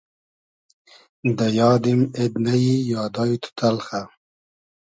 دۂ 1.37 1.45
یادیم 1.59 2.01
اېد 2.17 2.33
نئیی 2.45 2.75
یادای 2.93 3.33
تو 3.41 3.49
تئلخۂ 3.57 4.01